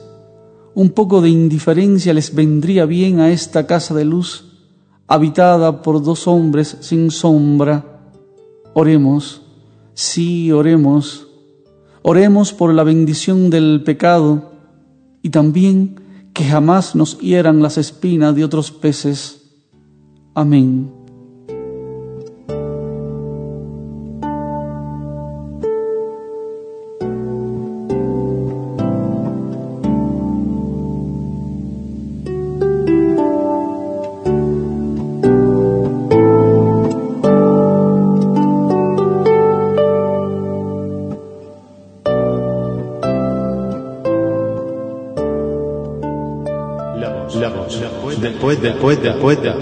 un 0.74 0.90
poco 0.90 1.22
de 1.22 1.30
indiferencia 1.30 2.12
les 2.12 2.34
vendría 2.34 2.86
bien 2.86 3.20
a 3.20 3.30
esta 3.30 3.66
casa 3.66 3.94
de 3.94 4.04
luz, 4.04 4.44
habitada 5.06 5.80
por 5.80 6.02
dos 6.02 6.26
hombres 6.26 6.76
sin 6.80 7.10
sombra. 7.10 8.12
Oremos, 8.74 9.42
sí, 9.94 10.52
oremos. 10.52 11.28
Oremos 12.02 12.52
por 12.52 12.72
la 12.72 12.82
bendición 12.82 13.50
del 13.50 13.82
pecado 13.84 14.52
y 15.22 15.30
también 15.30 16.00
que 16.32 16.44
jamás 16.44 16.94
nos 16.94 17.18
hieran 17.18 17.62
las 17.62 17.76
espinas 17.78 18.34
de 18.34 18.44
otros 18.44 18.70
peces. 18.70 19.52
Amén. 20.34 20.99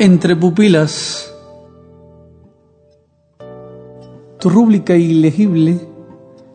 Entre 0.00 0.34
pupilas, 0.34 1.30
tu 4.38 4.48
rúbrica 4.48 4.96
ilegible 4.96 5.78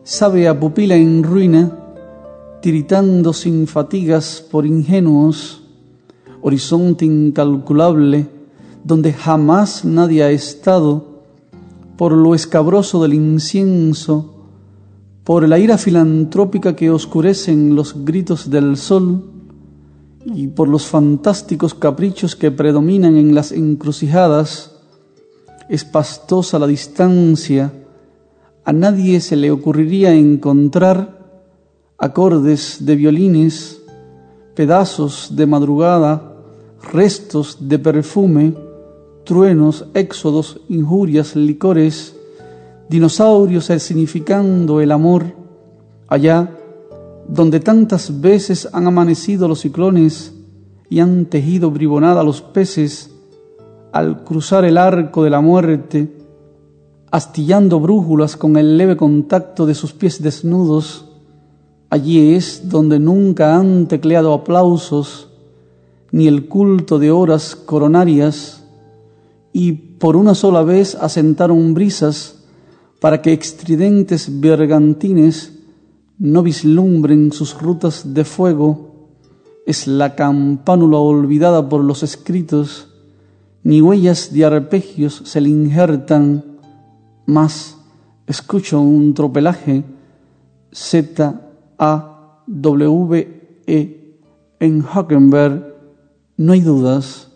sabe 0.02 0.48
a 0.48 0.58
pupila 0.58 0.96
en 0.96 1.22
ruina, 1.22 1.70
tiritando 2.60 3.32
sin 3.32 3.68
fatigas 3.68 4.44
por 4.50 4.66
ingenuos, 4.66 5.62
horizonte 6.42 7.04
incalculable, 7.04 8.26
donde 8.82 9.12
jamás 9.12 9.84
nadie 9.84 10.24
ha 10.24 10.30
estado, 10.32 11.22
por 11.96 12.10
lo 12.10 12.34
escabroso 12.34 13.00
del 13.00 13.14
incienso, 13.14 14.34
por 15.22 15.48
la 15.48 15.60
ira 15.60 15.78
filantrópica 15.78 16.74
que 16.74 16.90
oscurecen 16.90 17.76
los 17.76 18.04
gritos 18.04 18.50
del 18.50 18.76
sol, 18.76 19.35
y 20.34 20.48
por 20.48 20.68
los 20.68 20.86
fantásticos 20.86 21.74
caprichos 21.74 22.34
que 22.34 22.50
predominan 22.50 23.16
en 23.16 23.34
las 23.34 23.52
encrucijadas, 23.52 24.72
es 25.68 25.84
pastosa 25.84 26.58
la 26.58 26.66
distancia, 26.66 27.72
a 28.64 28.72
nadie 28.72 29.20
se 29.20 29.36
le 29.36 29.50
ocurriría 29.52 30.12
encontrar 30.12 31.16
acordes 31.98 32.84
de 32.84 32.96
violines, 32.96 33.80
pedazos 34.54 35.36
de 35.36 35.46
madrugada, 35.46 36.34
restos 36.92 37.68
de 37.68 37.78
perfume, 37.78 38.54
truenos, 39.24 39.86
éxodos, 39.94 40.60
injurias, 40.68 41.36
licores, 41.36 42.16
dinosaurios 42.88 43.66
significando 43.66 44.80
el 44.80 44.90
amor, 44.90 45.24
allá 46.08 46.55
donde 47.28 47.60
tantas 47.60 48.20
veces 48.20 48.68
han 48.72 48.86
amanecido 48.86 49.48
los 49.48 49.60
ciclones 49.60 50.34
y 50.88 51.00
han 51.00 51.26
tejido 51.26 51.70
bribonada 51.70 52.22
los 52.22 52.40
peces, 52.40 53.10
al 53.92 54.24
cruzar 54.24 54.64
el 54.64 54.78
arco 54.78 55.24
de 55.24 55.30
la 55.30 55.40
muerte, 55.40 56.16
astillando 57.10 57.80
brújulas 57.80 58.36
con 58.36 58.56
el 58.56 58.76
leve 58.76 58.96
contacto 58.96 59.66
de 59.66 59.74
sus 59.74 59.92
pies 59.92 60.22
desnudos, 60.22 61.06
allí 61.90 62.34
es 62.34 62.68
donde 62.68 62.98
nunca 62.98 63.56
han 63.56 63.88
tecleado 63.88 64.32
aplausos, 64.32 65.28
ni 66.12 66.28
el 66.28 66.46
culto 66.46 66.98
de 66.98 67.10
horas 67.10 67.56
coronarias, 67.56 68.64
y 69.52 69.72
por 69.72 70.16
una 70.16 70.34
sola 70.34 70.62
vez 70.62 70.94
asentaron 70.94 71.74
brisas 71.74 72.44
para 73.00 73.22
que 73.22 73.32
estridentes 73.32 74.40
bergantines 74.40 75.55
no 76.18 76.42
vislumbren 76.42 77.32
sus 77.32 77.60
rutas 77.60 78.14
de 78.14 78.24
fuego 78.24 78.86
es 79.66 79.86
la 79.88 80.14
campánula 80.14 80.98
olvidada 80.98 81.68
por 81.68 81.82
los 81.82 82.02
escritos, 82.02 82.88
ni 83.64 83.80
huellas 83.80 84.32
de 84.32 84.44
arpegios 84.44 85.22
se 85.24 85.40
le 85.40 85.48
injertan, 85.48 86.44
más 87.26 87.76
escucho 88.26 88.80
un 88.80 89.12
tropelaje 89.12 89.82
Z 90.72 91.40
A 91.78 92.42
W 92.46 93.62
E 93.66 94.18
en 94.60 94.82
Hackenberg, 94.82 95.74
no 96.36 96.52
hay 96.52 96.60
dudas, 96.60 97.32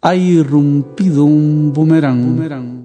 ha 0.00 0.14
irrumpido 0.14 1.24
un 1.24 1.72
boomerang. 1.74 2.84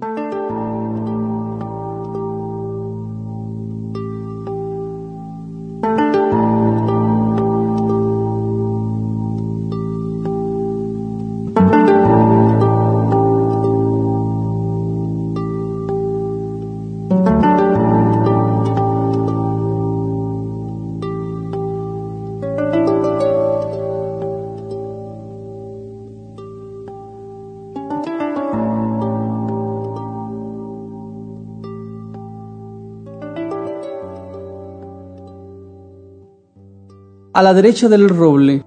La 37.48 37.54
derecha 37.54 37.88
del 37.88 38.10
roble. 38.10 38.62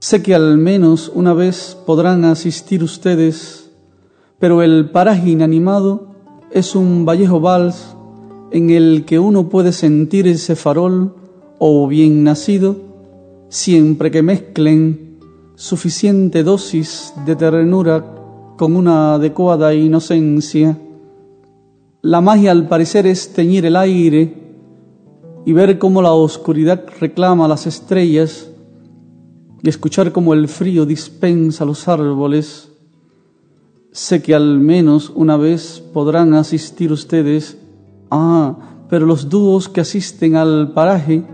Sé 0.00 0.22
que 0.22 0.34
al 0.34 0.56
menos 0.56 1.12
una 1.14 1.34
vez 1.34 1.76
podrán 1.84 2.24
asistir 2.24 2.82
ustedes, 2.82 3.70
pero 4.38 4.62
el 4.62 4.88
paraje 4.88 5.28
inanimado 5.28 6.06
es 6.50 6.74
un 6.74 7.04
vallejo 7.04 7.38
vals 7.38 7.96
en 8.50 8.70
el 8.70 9.04
que 9.04 9.18
uno 9.18 9.50
puede 9.50 9.72
sentir 9.72 10.26
ese 10.26 10.56
farol 10.56 11.14
o 11.58 11.86
bien 11.86 12.24
nacido 12.24 12.76
siempre 13.50 14.10
que 14.10 14.22
mezclen 14.22 15.18
suficiente 15.54 16.44
dosis 16.44 17.12
de 17.26 17.36
ternura 17.36 18.06
con 18.56 18.74
una 18.74 19.16
adecuada 19.16 19.74
inocencia. 19.74 20.78
La 22.00 22.22
magia 22.22 22.52
al 22.52 22.68
parecer 22.68 23.06
es 23.06 23.34
teñir 23.34 23.66
el 23.66 23.76
aire 23.76 24.47
y 25.44 25.52
ver 25.52 25.78
cómo 25.78 26.02
la 26.02 26.12
oscuridad 26.12 26.84
reclama 27.00 27.48
las 27.48 27.66
estrellas 27.66 28.50
y 29.62 29.68
escuchar 29.68 30.12
cómo 30.12 30.34
el 30.34 30.48
frío 30.48 30.86
dispensa 30.86 31.64
los 31.64 31.88
árboles, 31.88 32.70
sé 33.92 34.22
que 34.22 34.34
al 34.34 34.60
menos 34.60 35.10
una 35.14 35.36
vez 35.36 35.82
podrán 35.92 36.34
asistir 36.34 36.92
ustedes. 36.92 37.58
Ah, 38.10 38.84
pero 38.88 39.06
los 39.06 39.28
dúos 39.28 39.68
que 39.68 39.80
asisten 39.80 40.36
al 40.36 40.72
paraje 40.72 41.24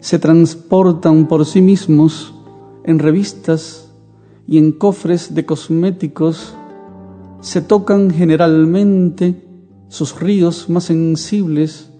se 0.00 0.18
transportan 0.18 1.26
por 1.26 1.46
sí 1.46 1.60
mismos 1.60 2.34
en 2.84 2.98
revistas 2.98 3.90
y 4.46 4.58
en 4.58 4.72
cofres 4.72 5.34
de 5.34 5.44
cosméticos, 5.44 6.54
se 7.40 7.60
tocan 7.60 8.10
generalmente 8.10 9.42
sus 9.88 10.18
ríos 10.20 10.68
más 10.68 10.84
sensibles 10.84 11.90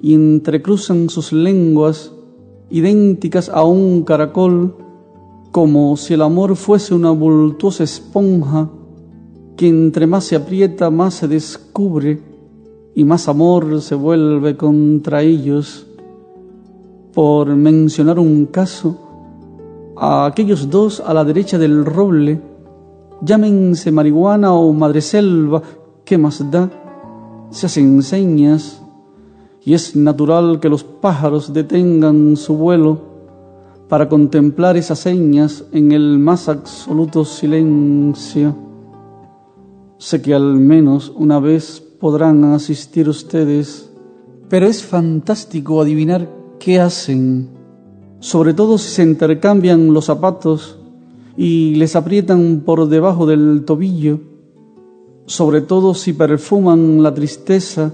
y 0.00 0.14
entrecruzan 0.14 1.08
sus 1.08 1.32
lenguas 1.32 2.12
idénticas 2.70 3.48
a 3.48 3.64
un 3.64 4.02
caracol, 4.04 4.76
como 5.50 5.96
si 5.96 6.14
el 6.14 6.22
amor 6.22 6.56
fuese 6.56 6.94
una 6.94 7.10
voluptuosa 7.10 7.84
esponja 7.84 8.70
que 9.56 9.68
entre 9.68 10.06
más 10.06 10.24
se 10.24 10.36
aprieta 10.36 10.88
más 10.90 11.14
se 11.14 11.28
descubre 11.28 12.18
y 12.94 13.04
más 13.04 13.28
amor 13.28 13.82
se 13.82 13.94
vuelve 13.94 14.56
contra 14.56 15.22
ellos. 15.22 15.86
Por 17.12 17.54
mencionar 17.56 18.18
un 18.18 18.46
caso, 18.46 18.96
a 19.96 20.24
aquellos 20.24 20.70
dos 20.70 21.00
a 21.00 21.12
la 21.12 21.24
derecha 21.24 21.58
del 21.58 21.84
roble, 21.84 22.40
llámense 23.20 23.92
marihuana 23.92 24.54
o 24.54 24.72
madreselva, 24.72 25.62
¿qué 26.04 26.16
más 26.16 26.50
da? 26.50 26.70
Se 27.50 27.66
hacen 27.66 28.02
señas, 28.02 28.80
y 29.64 29.74
es 29.74 29.94
natural 29.94 30.60
que 30.60 30.68
los 30.68 30.84
pájaros 30.84 31.52
detengan 31.52 32.36
su 32.36 32.56
vuelo 32.56 33.10
para 33.88 34.08
contemplar 34.08 34.76
esas 34.76 35.00
señas 35.00 35.64
en 35.72 35.92
el 35.92 36.18
más 36.18 36.48
absoluto 36.48 37.24
silencio. 37.24 38.54
Sé 39.98 40.22
que 40.22 40.34
al 40.34 40.54
menos 40.54 41.12
una 41.14 41.40
vez 41.40 41.82
podrán 42.00 42.44
asistir 42.44 43.08
ustedes, 43.08 43.90
pero 44.48 44.66
es 44.66 44.82
fantástico 44.82 45.80
adivinar 45.80 46.28
qué 46.58 46.80
hacen, 46.80 47.50
sobre 48.20 48.54
todo 48.54 48.78
si 48.78 48.88
se 48.90 49.02
intercambian 49.02 49.92
los 49.92 50.06
zapatos 50.06 50.78
y 51.36 51.74
les 51.74 51.96
aprietan 51.96 52.62
por 52.64 52.88
debajo 52.88 53.26
del 53.26 53.64
tobillo, 53.66 54.20
sobre 55.26 55.60
todo 55.60 55.94
si 55.94 56.12
perfuman 56.12 57.02
la 57.02 57.12
tristeza 57.12 57.92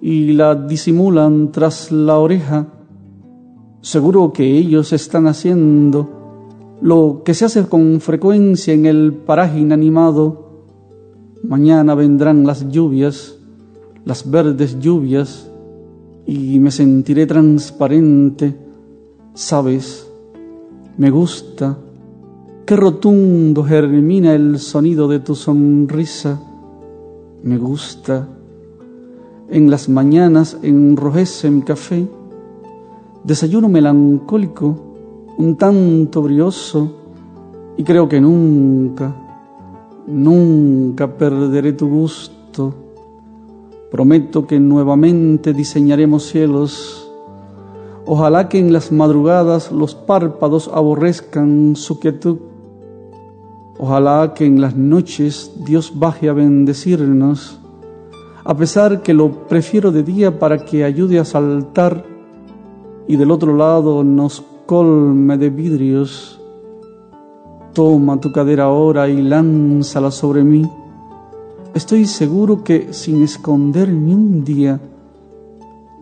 y 0.00 0.32
la 0.32 0.54
disimulan 0.54 1.52
tras 1.52 1.92
la 1.92 2.18
oreja. 2.18 2.66
Seguro 3.82 4.32
que 4.32 4.44
ellos 4.44 4.92
están 4.92 5.26
haciendo 5.26 6.78
lo 6.80 7.22
que 7.24 7.34
se 7.34 7.44
hace 7.44 7.66
con 7.66 8.00
frecuencia 8.00 8.72
en 8.72 8.86
el 8.86 9.12
paraje 9.12 9.60
inanimado. 9.60 10.64
Mañana 11.42 11.94
vendrán 11.94 12.46
las 12.46 12.68
lluvias, 12.70 13.38
las 14.04 14.30
verdes 14.30 14.78
lluvias, 14.78 15.50
y 16.26 16.58
me 16.60 16.70
sentiré 16.70 17.26
transparente. 17.26 18.56
Sabes, 19.34 20.10
me 20.96 21.10
gusta, 21.10 21.78
qué 22.66 22.76
rotundo 22.76 23.64
germina 23.64 24.34
el 24.34 24.58
sonido 24.58 25.08
de 25.08 25.20
tu 25.20 25.34
sonrisa. 25.34 26.40
Me 27.42 27.56
gusta 27.56 28.28
en 29.50 29.70
las 29.70 29.88
mañanas 29.88 30.56
enrojece 30.62 31.50
mi 31.50 31.62
café, 31.62 32.06
desayuno 33.24 33.68
melancólico, 33.68 34.76
un 35.36 35.56
tanto 35.56 36.22
brioso, 36.22 36.92
y 37.76 37.82
creo 37.82 38.08
que 38.08 38.20
nunca, 38.20 39.14
nunca 40.06 41.16
perderé 41.16 41.72
tu 41.72 41.88
gusto. 41.88 42.74
Prometo 43.90 44.46
que 44.46 44.60
nuevamente 44.60 45.52
diseñaremos 45.52 46.26
cielos. 46.26 47.10
Ojalá 48.06 48.48
que 48.48 48.58
en 48.58 48.72
las 48.72 48.92
madrugadas 48.92 49.72
los 49.72 49.94
párpados 49.94 50.70
aborrezcan 50.72 51.74
su 51.74 51.98
quietud. 51.98 52.38
Ojalá 53.78 54.34
que 54.34 54.44
en 54.44 54.60
las 54.60 54.76
noches 54.76 55.52
Dios 55.64 55.98
baje 55.98 56.28
a 56.28 56.34
bendecirnos 56.34 57.59
a 58.44 58.56
pesar 58.56 59.02
que 59.02 59.14
lo 59.14 59.46
prefiero 59.48 59.92
de 59.92 60.02
día 60.02 60.38
para 60.38 60.64
que 60.64 60.84
ayude 60.84 61.18
a 61.18 61.24
saltar 61.24 62.04
y 63.06 63.16
del 63.16 63.30
otro 63.30 63.56
lado 63.56 64.04
nos 64.04 64.42
colme 64.66 65.36
de 65.36 65.50
vidrios. 65.50 66.40
Toma 67.72 68.20
tu 68.20 68.32
cadera 68.32 68.64
ahora 68.64 69.08
y 69.08 69.20
lánzala 69.20 70.10
sobre 70.10 70.44
mí. 70.44 70.64
Estoy 71.74 72.06
seguro 72.06 72.64
que 72.64 72.92
sin 72.92 73.22
esconder 73.22 73.88
ni 73.88 74.14
un 74.14 74.44
día, 74.44 74.80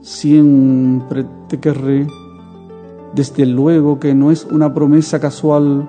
siempre 0.01 1.27
te 1.49 1.59
querré. 1.59 2.07
Desde 3.15 3.47
luego 3.47 3.99
que 3.99 4.15
no 4.15 4.31
es 4.31 4.45
una 4.45 4.73
promesa 4.75 5.19
casual. 5.19 5.89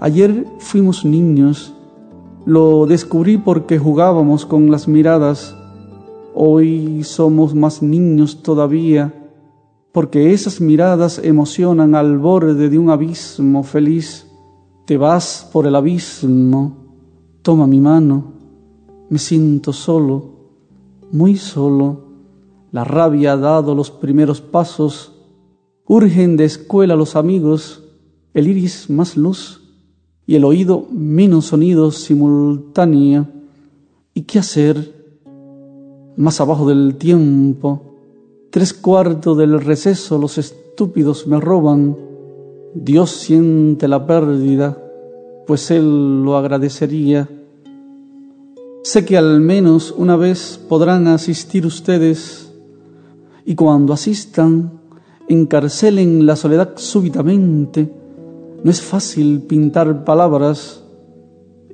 Ayer 0.00 0.46
fuimos 0.58 1.04
niños. 1.04 1.74
Lo 2.44 2.86
descubrí 2.86 3.38
porque 3.38 3.78
jugábamos 3.78 4.44
con 4.44 4.70
las 4.70 4.88
miradas 4.88 5.56
Hoy 6.36 7.04
somos 7.04 7.54
más 7.54 7.80
niños 7.80 8.42
todavía, 8.42 9.30
porque 9.92 10.32
esas 10.32 10.60
miradas 10.60 11.20
emocionan 11.22 11.94
al 11.94 12.18
borde 12.18 12.68
de 12.68 12.76
un 12.76 12.90
abismo 12.90 13.62
feliz. 13.62 14.26
Te 14.84 14.96
vas 14.96 15.48
por 15.52 15.68
el 15.68 15.76
abismo, 15.76 16.76
toma 17.42 17.68
mi 17.68 17.80
mano, 17.80 18.32
me 19.08 19.20
siento 19.20 19.72
solo, 19.72 20.32
muy 21.12 21.36
solo. 21.36 22.02
La 22.72 22.82
rabia 22.82 23.34
ha 23.34 23.36
dado 23.36 23.76
los 23.76 23.92
primeros 23.92 24.40
pasos, 24.40 25.12
urgen 25.86 26.36
de 26.36 26.46
escuela 26.46 26.96
los 26.96 27.14
amigos, 27.14 27.84
el 28.34 28.48
iris 28.48 28.90
más 28.90 29.16
luz 29.16 29.62
y 30.26 30.34
el 30.34 30.44
oído 30.44 30.88
menos 30.90 31.44
sonido 31.44 31.92
simultánea. 31.92 33.30
¿Y 34.14 34.22
qué 34.22 34.40
hacer? 34.40 34.93
Más 36.16 36.40
abajo 36.40 36.66
del 36.68 36.96
tiempo, 36.96 37.94
Tres 38.54 38.72
cuartos 38.72 39.36
del 39.36 39.60
receso 39.60 40.16
los 40.16 40.38
estúpidos 40.38 41.26
me 41.26 41.40
roban. 41.40 41.96
Dios 42.72 43.10
siente 43.10 43.88
la 43.88 44.06
pérdida, 44.06 44.78
pues 45.44 45.72
Él 45.72 46.22
lo 46.22 46.36
agradecería. 46.36 47.28
Sé 48.84 49.04
que 49.04 49.18
al 49.18 49.40
menos 49.40 49.92
una 49.98 50.14
vez 50.14 50.60
podrán 50.68 51.08
asistir 51.08 51.66
ustedes 51.66 52.52
y 53.44 53.56
cuando 53.56 53.92
asistan 53.92 54.70
encarcelen 55.28 56.24
la 56.24 56.36
soledad 56.36 56.74
súbitamente. 56.76 57.92
No 58.62 58.70
es 58.70 58.80
fácil 58.80 59.40
pintar 59.48 60.04
palabras. 60.04 60.80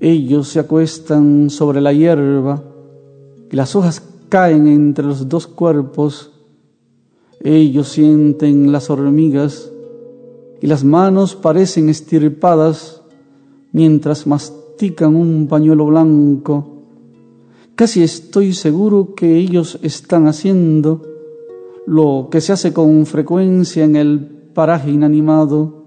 Ellos 0.00 0.48
se 0.48 0.60
acuestan 0.60 1.50
sobre 1.50 1.82
la 1.82 1.92
hierba 1.92 2.64
y 3.52 3.54
las 3.54 3.76
hojas 3.76 4.02
caen 4.30 4.66
entre 4.66 5.04
los 5.04 5.28
dos 5.28 5.46
cuerpos 5.46 6.30
ellos 7.42 7.88
sienten 7.88 8.70
las 8.70 8.90
hormigas 8.90 9.72
y 10.60 10.66
las 10.66 10.84
manos 10.84 11.34
parecen 11.34 11.88
estirpadas 11.88 13.02
mientras 13.72 14.26
mastican 14.26 15.16
un 15.16 15.48
pañuelo 15.48 15.86
blanco. 15.86 16.82
Casi 17.74 18.02
estoy 18.02 18.52
seguro 18.52 19.14
que 19.14 19.38
ellos 19.38 19.78
están 19.80 20.26
haciendo 20.26 21.02
lo 21.86 22.28
que 22.30 22.42
se 22.42 22.52
hace 22.52 22.74
con 22.74 23.06
frecuencia 23.06 23.84
en 23.84 23.96
el 23.96 24.20
paraje 24.52 24.90
inanimado. 24.90 25.86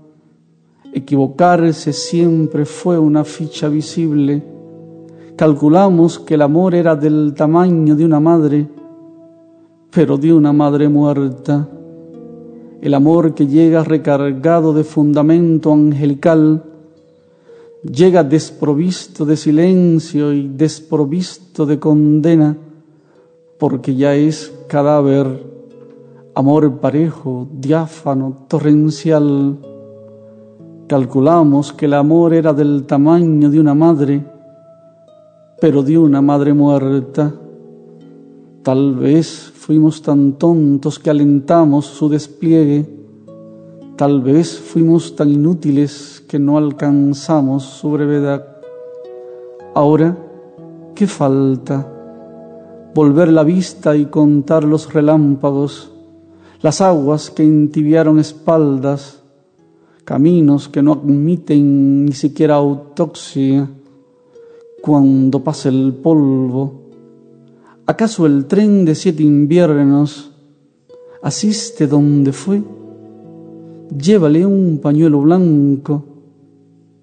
Equivocarse 0.91 1.93
siempre 1.93 2.65
fue 2.65 2.97
una 2.97 3.23
ficha 3.23 3.69
visible. 3.69 4.41
Calculamos 5.36 6.19
que 6.19 6.36
el 6.36 6.41
amor 6.41 6.76
era 6.76 6.96
del 6.96 7.34
tamaño 7.36 7.96
de 7.96 8.06
una 8.06 8.19
madre 8.19 8.67
pero 9.93 10.17
de 10.17 10.34
una 10.34 10.52
madre 10.52 10.89
muerta. 10.89 11.69
El 12.82 12.93
amor 12.93 13.34
que 13.34 13.48
llega 13.48 13.84
recargado 13.84 14.74
de 14.74 14.84
fundamento 14.84 15.72
angelical, 15.72 16.63
llega 17.84 18.24
desprovisto 18.24 19.24
de 19.24 19.38
silencio 19.38 20.34
y 20.34 20.48
desprovisto 20.48 21.65
de 21.65 21.80
condena, 21.80 22.58
porque 23.58 23.96
ya 23.96 24.15
es 24.15 24.52
cadáver, 24.67 25.46
amor 26.34 26.80
parejo, 26.80 27.48
diáfano, 27.54 28.46
torrencial. 28.48 29.60
Calculamos 30.88 31.72
que 31.72 31.86
el 31.86 31.93
amor 31.93 32.34
era 32.34 32.52
del 32.52 32.86
tamaño 32.86 33.50
de 33.50 33.60
una 33.60 33.76
madre, 33.76 34.26
pero 35.63 35.82
de 35.82 35.97
una 35.97 36.21
madre 36.21 36.54
muerta. 36.54 37.34
Tal 38.63 38.95
vez 38.95 39.49
fuimos 39.56 40.02
tan 40.02 40.34
tontos 40.34 40.99
que 40.99 41.10
alentamos 41.10 41.86
su 41.86 42.10
despliegue, 42.10 42.86
tal 43.95 44.21
vez 44.21 44.60
fuimos 44.60 45.15
tan 45.15 45.30
inútiles 45.30 46.21
que 46.28 46.38
no 46.38 46.58
alcanzamos 46.58 47.63
su 47.63 47.91
brevedad. 47.91 48.45
Ahora, 49.73 50.17
¿qué 50.95 51.08
falta? 51.08 51.88
Volver 52.93 53.32
la 53.32 53.45
vista 53.45 53.95
y 53.95 54.08
contar 54.08 54.65
los 54.65 54.93
relámpagos, 54.93 55.93
las 56.62 56.82
aguas 56.82 57.32
que 57.32 57.43
entibiaron 57.43 58.19
espaldas, 58.19 59.23
caminos 60.04 60.67
que 60.67 60.84
no 60.84 60.91
admiten 60.91 62.04
ni 62.04 62.12
siquiera 62.12 62.56
autopsia, 62.56 63.69
cuando 64.86 65.41
pase 65.41 65.69
el 65.69 65.93
polvo 65.93 66.84
¿Acaso 67.86 68.26
el 68.26 68.46
tren 68.46 68.86
de 68.86 68.96
siete 68.96 69.24
inviernos 69.24 70.32
asiste 71.22 71.86
donde 71.86 72.32
fue? 72.32 72.63
Llévale 73.89 74.46
un 74.46 74.80
pañuelo 74.82 75.19
blanco, 75.19 76.06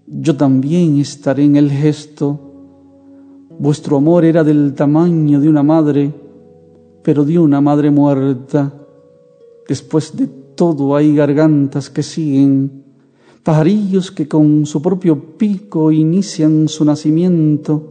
yo 0.06 0.38
también 0.38 0.98
estaré 0.98 1.44
en 1.44 1.56
el 1.56 1.70
gesto. 1.70 2.40
Vuestro 3.58 3.98
amor 3.98 4.24
era 4.24 4.42
del 4.42 4.72
tamaño 4.72 5.38
de 5.38 5.50
una 5.50 5.62
madre, 5.62 6.14
pero 7.02 7.22
de 7.26 7.38
una 7.38 7.60
madre 7.60 7.90
muerta. 7.90 8.72
Después 9.68 10.16
de 10.16 10.28
todo 10.54 10.96
hay 10.96 11.14
gargantas 11.14 11.90
que 11.90 12.02
siguen, 12.02 12.79
pajarillos 13.42 14.10
que 14.10 14.28
con 14.28 14.66
su 14.66 14.82
propio 14.82 15.36
pico 15.36 15.92
inician 15.92 16.68
su 16.68 16.84
nacimiento 16.84 17.90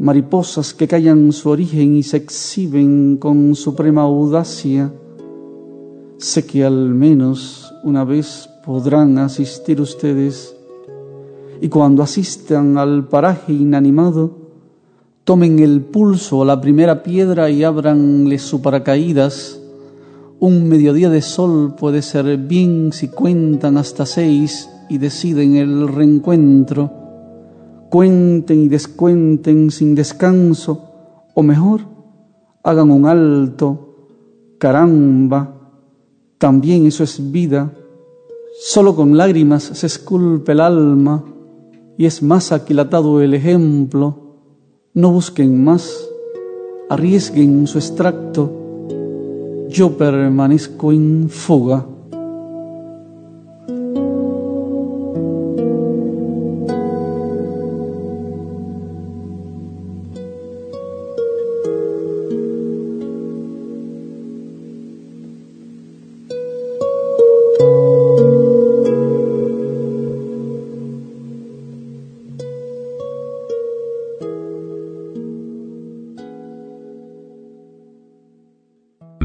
mariposas 0.00 0.72
que 0.72 0.88
callan 0.88 1.30
su 1.30 1.50
origen 1.50 1.94
y 1.94 2.02
se 2.02 2.16
exhiben 2.16 3.18
con 3.18 3.54
suprema 3.54 4.00
audacia. 4.00 4.90
Sé 6.16 6.46
que 6.46 6.64
al 6.64 6.94
menos 6.94 7.74
una 7.84 8.04
vez 8.04 8.48
podrán 8.64 9.18
asistir 9.18 9.78
ustedes 9.78 10.56
y 11.60 11.68
cuando 11.68 12.02
asistan 12.02 12.78
al 12.78 13.08
paraje 13.08 13.52
inanimado, 13.52 14.38
tomen 15.24 15.58
el 15.58 15.82
pulso 15.82 16.40
a 16.40 16.46
la 16.46 16.58
primera 16.62 17.02
piedra 17.02 17.50
y 17.50 17.62
ábranle 17.62 18.38
su 18.38 18.62
paracaídas. 18.62 19.59
Un 20.40 20.70
mediodía 20.70 21.10
de 21.10 21.20
sol 21.20 21.74
puede 21.74 22.00
ser 22.00 22.38
bien 22.38 22.94
si 22.94 23.08
cuentan 23.08 23.76
hasta 23.76 24.06
seis 24.06 24.70
y 24.88 24.96
deciden 24.96 25.56
el 25.56 25.86
reencuentro. 25.86 26.90
Cuenten 27.90 28.62
y 28.62 28.68
descuenten 28.68 29.70
sin 29.70 29.94
descanso, 29.94 30.82
o 31.34 31.42
mejor, 31.42 31.82
hagan 32.62 32.90
un 32.90 33.04
alto, 33.04 34.56
caramba, 34.56 35.56
también 36.38 36.86
eso 36.86 37.04
es 37.04 37.30
vida, 37.30 37.74
solo 38.62 38.96
con 38.96 39.18
lágrimas 39.18 39.62
se 39.62 39.86
esculpe 39.86 40.52
el 40.52 40.60
alma 40.60 41.22
y 41.98 42.06
es 42.06 42.22
más 42.22 42.50
aquilatado 42.50 43.20
el 43.20 43.34
ejemplo, 43.34 44.38
no 44.94 45.12
busquen 45.12 45.62
más, 45.62 46.08
arriesguen 46.88 47.66
su 47.66 47.76
extracto, 47.76 48.59
yo 49.70 49.96
permanezco 49.96 50.92
en 50.92 51.28
fuga. 51.30 51.86